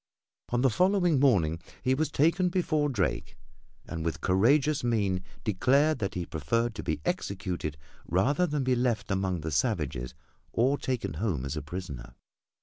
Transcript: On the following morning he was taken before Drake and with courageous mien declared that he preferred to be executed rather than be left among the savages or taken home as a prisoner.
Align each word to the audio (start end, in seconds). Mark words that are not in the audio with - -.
On 0.49 0.61
the 0.61 0.71
following 0.71 1.19
morning 1.19 1.59
he 1.83 1.93
was 1.93 2.09
taken 2.09 2.49
before 2.49 2.89
Drake 2.89 3.37
and 3.85 4.03
with 4.03 4.19
courageous 4.19 4.83
mien 4.83 5.21
declared 5.43 5.99
that 5.99 6.15
he 6.15 6.25
preferred 6.25 6.73
to 6.73 6.81
be 6.81 6.99
executed 7.05 7.77
rather 8.07 8.47
than 8.47 8.63
be 8.63 8.73
left 8.75 9.11
among 9.11 9.41
the 9.41 9.51
savages 9.51 10.15
or 10.53 10.79
taken 10.79 11.13
home 11.21 11.45
as 11.45 11.55
a 11.55 11.61
prisoner. 11.61 12.15